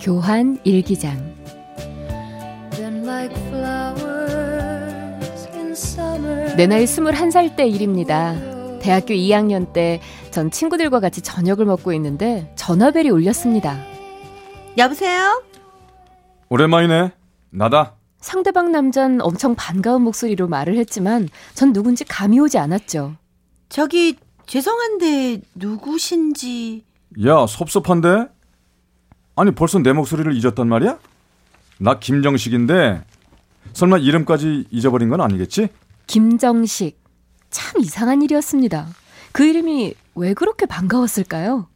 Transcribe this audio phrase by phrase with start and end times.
[0.00, 1.34] 교환 일기장
[6.56, 8.34] 내 나이 21살 때 일입니다.
[8.80, 10.00] 대학교 2학년 때
[10.30, 13.78] 전 친구들과 같이 저녁을 먹고 있는데 전화벨이 울렸습니다.
[14.78, 15.42] 여보세요?
[16.48, 17.10] 오랜만이네.
[17.50, 17.94] 나다.
[18.20, 23.16] 상대방 남잔 엄청 반가운 목소리로 말을 했지만 전 누군지 감이 오지 않았죠.
[23.68, 26.84] 저기 죄송한데 누구신지
[27.26, 28.26] 야, 섭섭한데?
[29.40, 30.98] 아니, 벌써 내 목소리를 잊었단 말이야?
[31.78, 33.02] 나 김정식인데
[33.72, 35.68] 설마 이름까지 잊어버린 건 아니겠지?
[36.06, 37.00] 김정식.
[37.48, 38.86] 참 이상한 일이었습니다.
[39.32, 41.68] 그 이름이 왜 그렇게 반가웠을까요?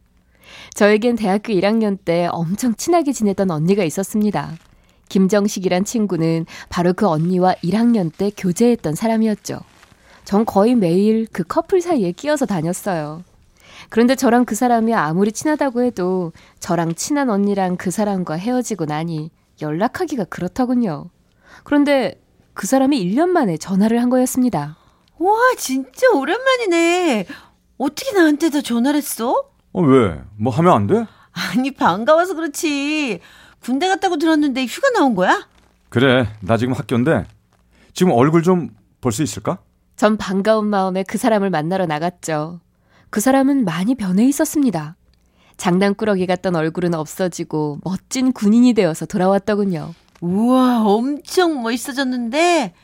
[0.75, 4.53] 저에겐 대학교 1학년 때 엄청 친하게 지냈던 언니가 있었습니다.
[5.09, 9.61] 김정식이란 친구는 바로 그 언니와 1학년 때 교제했던 사람이었죠.
[10.27, 13.25] 전 거의 매일 그 커플 사이에 끼어서 다녔어요.
[13.91, 20.25] 그런데 저랑 그 사람이 아무리 친하다고 해도 저랑 친한 언니랑 그 사람과 헤어지고 나니 연락하기가
[20.25, 21.11] 그렇더군요.
[21.63, 22.21] 그런데
[22.55, 24.77] 그 사람이 1년 만에 전화를 한 거였습니다.
[25.19, 27.27] 와 진짜 오랜만이네
[27.79, 29.51] 어떻게 나한테 다 전화를 했어?
[29.73, 30.21] 어, 왜?
[30.37, 31.07] 뭐 하면 안 돼?
[31.33, 33.21] 아니 반가워서 그렇지
[33.61, 35.49] 군대 갔다고 들었는데 휴가 나온 거야?
[35.89, 37.25] 그래, 나 지금 학교인데
[37.93, 39.59] 지금 얼굴 좀 볼 수 있을까?
[39.97, 42.61] 전 반가운 마음에 그 사람을 만나러 나갔죠.
[43.15, 44.97] 그 사람은 많이 변해 있었습니다.
[45.57, 49.95] 장난꾸러기 같던 얼굴은 없어지고 멋진 군인이 되어서 돌아왔더군요.
[50.21, 52.75] 우와 엄청 멋있어졌는데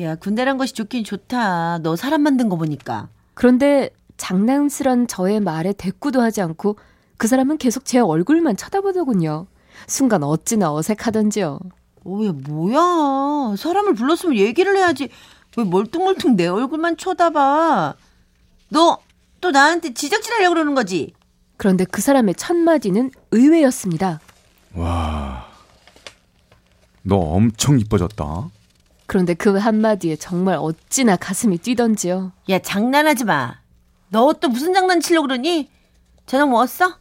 [0.00, 6.20] 야 군대란 것이 좋긴 좋다 너 사람 만든 거 보니까 그런데 장난스런 저의 말에 대꾸도
[6.20, 6.76] 하지 않고
[7.16, 9.46] 그 사람은 계속 제 얼굴만 쳐다보더군요.
[9.86, 11.58] 순간 어찌나 어색하던지요.
[12.04, 15.08] 어야 뭐야 사람을 불렀으면 얘기를 해야지
[15.56, 17.94] 왜 멀뚱멀뚱 내 얼굴만 쳐다봐
[18.68, 18.98] 너
[19.40, 21.12] 또 나한테 지적질 하려고 그러는 거지
[21.56, 24.20] 그런데 그 사람의 첫 마디는 의외였습니다.
[24.74, 25.46] 와,
[27.02, 28.48] 너 엄청 이뻐졌다.
[29.06, 32.32] 그런데 그 한마디에 정말 어찌나 가슴이 뛰던지요.
[32.48, 33.60] 야 장난하지 마
[34.12, 35.68] 너 또 무슨 장난 치려고 그러니
[36.26, 36.96] 저녁 먹었어?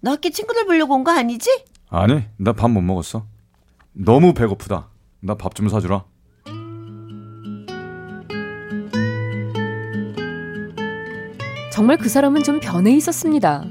[0.00, 1.64] 너 학교 친구들 보려고 온 거 아니지?
[1.90, 3.24] 아니, 나 밥 못 먹었어.
[3.92, 4.88] 너무 배고프다.
[5.20, 6.04] 나 밥 좀 사주라.
[11.78, 13.64] 정말 그 사람은 좀 변해 있었습니다.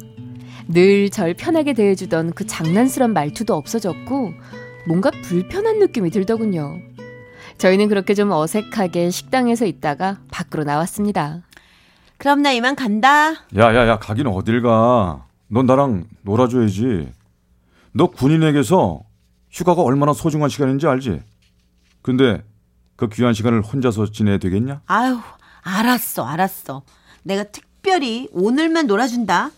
[0.70, 4.32] 늘 절 편하게 대해주던 그 장난스런 말투도 없어졌고
[4.88, 6.78] 뭔가 불편한 느낌이 들더군요.
[7.58, 11.42] 저희는 그렇게 좀 어색하게 식당에서 있다가 밖으로 나왔습니다.
[12.18, 15.26] 그럼 나 이만 간다 야, 야, 야, 가긴 어딜 가.
[15.50, 17.12] 넌 나랑 놀아줘야지.
[17.92, 19.02] 너 군인에게서
[19.52, 21.20] 휴가가 얼마나 소중한 시간인지 알지?
[22.02, 22.42] 근데
[22.96, 24.80] 그 귀한 시간을 혼자서 지내야 되겠냐?
[24.86, 25.20] 아유
[25.64, 26.84] 알았어 알았어
[27.24, 29.50] 내가 특 별히 오늘만 놀아준다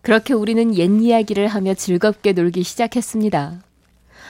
[0.00, 3.60] 그렇게 우리는 옛 이야기를 하며 즐겁게 놀기 시작했습니다.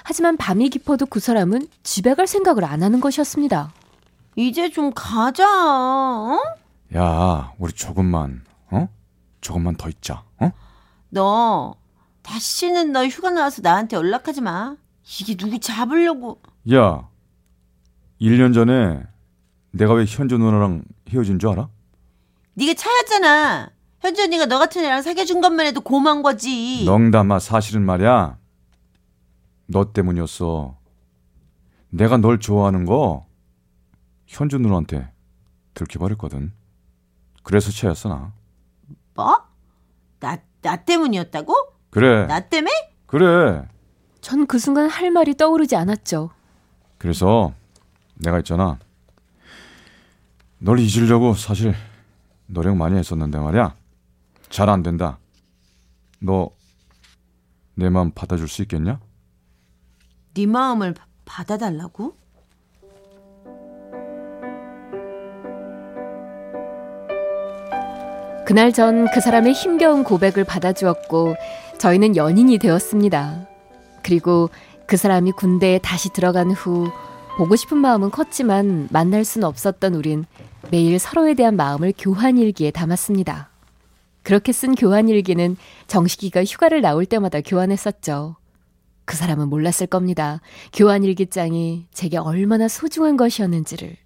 [0.03, 3.73] 하지만 밤이 깊어도 그 사람은 집에 갈 생각을 안 하는 것이었습니다.
[4.35, 6.41] 이제 좀 가자 어?
[6.97, 8.43] 야, 우리 조금만,
[8.73, 8.89] 어?
[9.41, 10.51] 조금만 더 있자, 어?
[11.11, 11.77] 너
[12.23, 14.75] 다시는 너 휴가 나와서 나한테 연락하지 마
[15.21, 16.41] 이게 누구 잡으려고
[16.73, 17.09] 야,
[18.21, 19.05] 1년 전에
[19.71, 21.69] 내가 왜 현주 누나랑 헤어진 줄 알아?
[22.57, 28.39] 네가 차였잖아 현주 언니가 너 같은 애랑 사귀어준 것만 해도 고마운 거지 농담아, 사실은 말이야.
[29.67, 30.77] 너 때문이었어.
[31.91, 33.27] 내가 널 좋아하는 거
[34.27, 35.11] 현주 누나한테
[35.75, 36.53] 들켜버렸거든.
[37.43, 38.33] 그래서 채였어, 나.
[39.15, 39.43] 뭐?
[40.21, 41.55] 나, 나 때문이었다고?
[41.91, 42.71] 그래, 나 때문에?
[43.07, 43.67] 그래.
[44.21, 46.31] 전 그 순간 할 말이 떠오르지 않았죠.
[46.99, 47.53] 그래서
[48.15, 48.79] 내가 있잖아.
[50.59, 51.75] 널 잊으려고 사실
[52.47, 53.75] 노력 많이 했었는데 말이야.
[54.51, 55.19] 잘 안 된다.
[56.21, 56.51] 너
[57.79, 58.99] 내 마음 받아줄 수 있겠냐?
[60.33, 62.15] 네 마음을 바- 받아달라고?
[68.47, 71.35] 그날 전 그 사람의 힘겨운 고백을 받아주었고
[71.79, 73.47] 저희는 연인이 되었습니다.
[74.03, 74.51] 그리고
[74.87, 76.89] 그 사람이 군대에 다시 들어간 후
[77.37, 80.25] 보고 싶은 마음은 컸지만 만날 수는 없었던 우린
[80.71, 83.51] 매일 서로에 대한 마음을 교환 일기에 담았습니다.
[84.23, 88.37] 그렇게 쓴 교환 일기는 정식이가 휴가를 나올 때마다 교환했었죠.
[89.05, 90.41] 그 사람은 몰랐을 겁니다.
[90.73, 93.97] 교환 일기장이 제게 얼마나 소중한 것이었는지를.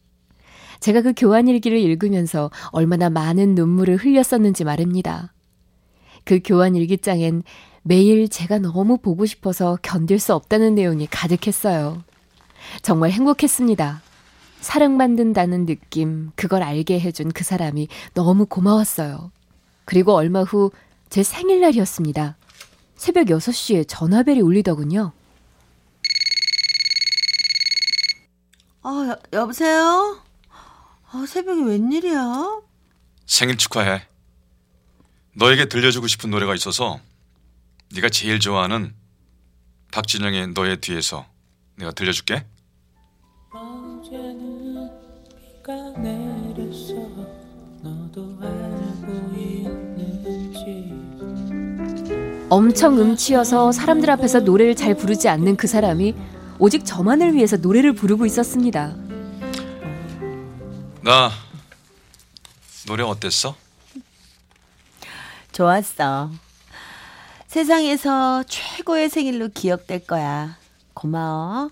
[0.80, 5.32] 제가 그 교환 일기를 읽으면서 얼마나 많은 눈물을 흘렸었는지 말입니다.
[6.24, 7.42] 그 교환 일기장엔
[7.82, 12.02] 매일 제가 너무 보고 싶어서 견딜 수 없다는 내용이 가득했어요.
[12.82, 14.02] 정말 행복했습니다.
[14.60, 19.30] 사랑받는다는 느낌, 그걸 알게 해준 그 사람이 너무 고마웠어요.
[19.84, 20.70] 그리고 얼마 후
[21.10, 22.36] 제 생일날이었습니다.
[22.94, 25.12] 새벽 6시에 전화벨이 울리더군요.
[28.82, 30.22] 아, 여, 여보세요?
[31.10, 32.60] 아, 새벽에 웬일이야?
[33.26, 34.06] 생일 축하해.
[35.34, 37.00] 너에게 들려주고 싶은 노래가 있어서
[37.92, 38.94] 네가 제일 좋아하는
[39.92, 41.26] 박진영의 너의 뒤에서
[41.74, 42.46] 내가 들려줄게.
[45.70, 46.94] 비가 내렸어
[47.80, 50.92] 너도 알고 있는지
[52.50, 56.16] 엄청 음치여서 사람들 앞에서 노래를 잘 부르지 않는 그 사람이
[56.58, 58.96] 오직 저만을 위해서 노래를 부르고 있었습니다.
[61.02, 61.30] 나
[62.88, 63.54] 노래 어땠어?
[65.52, 66.30] 좋았어.
[67.46, 70.58] 세상에서 최고의 생일로 기억될 거야.
[70.94, 71.70] 고마워.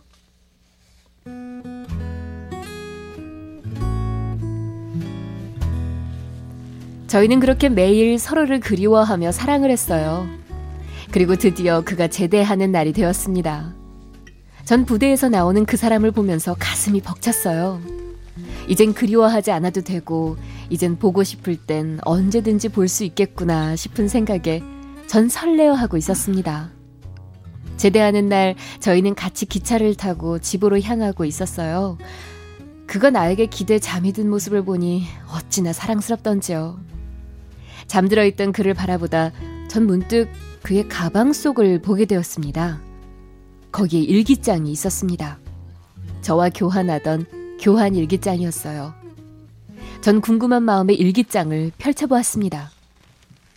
[7.08, 10.28] 저희는 그렇게 매일 서로를 그리워하며 사랑을 했어요.
[11.10, 13.75] 그리고 드디어 그가 제대하는 날이 되었습니다.
[14.64, 17.81] 전 부대에서 나오는 그 사람을 보면서 가슴이 벅찼어요.
[18.69, 20.37] 이젠 그리워하지 않아도 되고,
[20.69, 24.62] 이젠 보고 싶을 땐 언제든지 볼 수 있겠구나 싶은 생각에
[25.06, 26.70] 전 설레어 하고 있었습니다.
[27.78, 31.96] 제대하는 날 저희는 같이 기차를 타고 집으로 향하고 있었어요.
[32.87, 36.78] 그가 나에게 기대 잠이 든 모습을 보니 어찌나 사랑스럽던지요.
[37.88, 39.32] 잠들어 있던 그를 바라보다
[39.69, 40.29] 전 문득
[40.62, 42.81] 그의 가방 속을 보게 되었습니다.
[43.73, 45.38] 거기에 일기장이 있었습니다.
[46.20, 48.94] 저와 교환하던 교환 일기장이었어요.
[50.00, 52.70] 전 궁금한 마음에 일기장을 펼쳐보았습니다.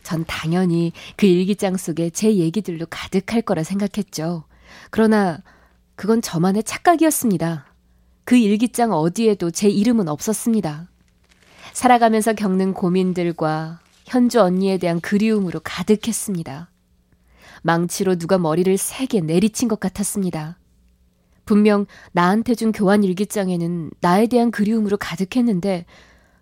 [0.03, 4.43] 전 당연히 그 일기장 속에 제 얘기들로 가득할 거라 생각했죠.
[4.89, 5.39] 그러나
[5.95, 7.65] 그건 저만의 착각이었습니다.
[8.23, 10.87] 그 일기장 어디에도 제 이름은 없었습니다.
[11.73, 13.79] 살아가면서 겪는 고민들과
[14.11, 16.69] 현주 언니에 대한 그리움으로 가득했습니다.
[17.61, 20.59] 망치로 누가 머리를 세게 내리친 것 같았습니다.
[21.45, 25.85] 분명 나한테 준 교환 일기장에는 나에 대한 그리움으로 가득했는데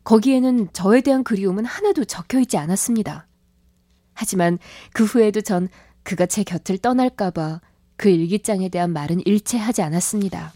[0.04, 3.27] 거기에는 저에 대한 그리움은 하나도 적혀 있지 않았습니다.
[4.16, 4.57] 하지만
[4.92, 5.69] 그 후에도 전
[6.01, 7.62] 그가 제 곁을 떠날까봐
[7.98, 10.54] 그 일기장에 대한 말은 일체 하지 않았습니다.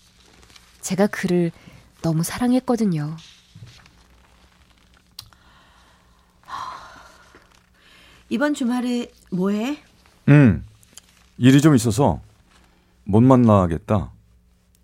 [0.81, 1.51] 제가 그를
[2.01, 3.15] 너무 사랑했거든요.
[8.33, 9.77] 이번 주말에 뭐해?
[10.29, 10.63] 응.
[11.37, 12.19] 일이 좀 있어서
[13.03, 14.09] 못 만나겠다.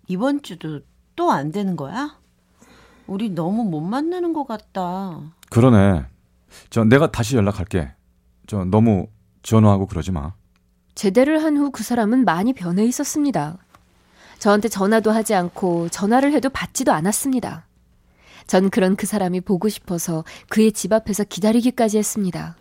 [0.06, 0.82] 이번 주도
[1.16, 2.16] 또 안 되는 거야?
[3.08, 5.18] 우리 너무 못 만나는 것 같다.
[5.50, 6.04] 그러네.
[6.70, 7.90] 저 내가 다시 연락할게.
[8.46, 9.08] 저 너무
[9.42, 10.32] 전화하고 그러지 마.
[10.94, 13.58] 제대를 한 후 그 사람은 많이 변해 있었습니다.
[14.38, 17.66] 저한테 전화도 하지 않고 전화를 해도 받지도 않았습니다.
[18.46, 22.54] 전 그런 그 사람이 보고 싶어서 그의 집 앞에서 기다리기까지 했습니다.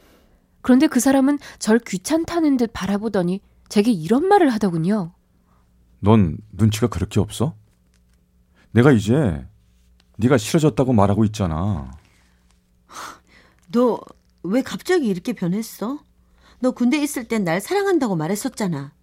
[0.61, 5.13] 그런데 그 사람은 절 귀찮다는 듯 바라보더니 제게 이런 말을 하더군요.
[5.99, 7.55] 넌 눈치가 그렇게 없어?
[8.71, 9.45] 내가 이제
[10.17, 11.91] 네가 싫어졌다고 말하고 있잖아.
[13.71, 13.99] 너
[14.43, 15.99] 왜 갑자기 이렇게 변했어?
[16.61, 18.93] 너 군대 있을 땐 날 사랑한다고 말했었잖아.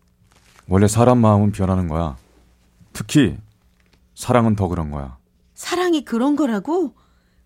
[0.67, 2.17] 원래 사람 마음은 변하는 거야.
[2.93, 3.37] 특히
[4.15, 5.19] 사랑은 더 그런 거야.
[5.55, 6.95] 사랑이 그런 거라고?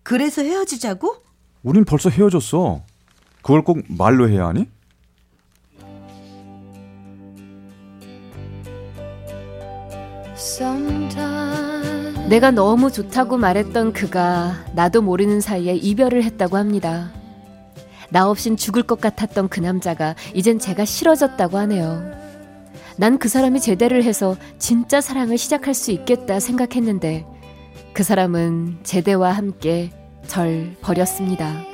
[0.03, 1.17] 그래서 헤어지자고?
[1.63, 2.83] 우린 벌써 헤어졌어.
[3.41, 4.67] 그걸 꼭 말로 해야 하니?
[12.29, 17.11] 내가 너무 좋다고 말했던 그가 나도 모르는 사이에 이별을 했다고 합니다.
[18.09, 22.01] 나 없인 죽을 것 같았던 그 남자가 이젠 제가 싫어졌다고 하네요.
[22.97, 27.25] 난 그 사람이 제대를 해서 진짜 사랑을 시작할 수 있겠다 생각했는데
[27.93, 29.91] 그 사람은 제대와 함께
[30.27, 31.65] 절 버렸습니다.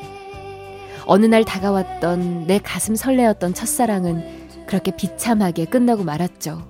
[1.07, 6.67] 어느 날 다가왔던 내 가슴 설레었던 첫사랑은 그렇게 비참하게 끝나고 말았죠.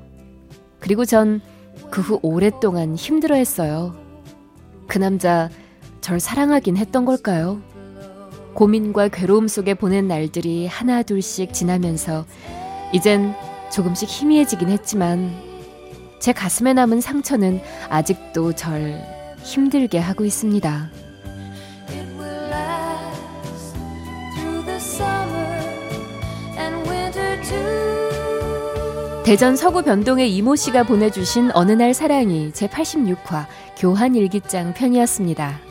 [0.79, 1.41] 그리고 전
[1.89, 3.95] 그 후 오랫동안 힘들어 했어요.
[4.87, 5.49] 그 남자
[6.01, 7.61] 절 사랑하긴 했던 걸까요?
[8.53, 12.25] 고민과 괴로움 속에 보낸 날들이 하나둘씩 지나면서
[12.93, 13.33] 이젠
[13.71, 15.31] 조금씩 희미해지긴 했지만
[16.19, 18.99] 제 가슴에 남은 상처는 아직도 절
[19.43, 20.89] 힘들게 하고 있습니다.
[29.27, 33.45] 대전 서구 변동의 이모 씨가 보내주신 어느 날 사랑이 제 86화
[33.77, 35.66] 교환 일기장 편이었습니다.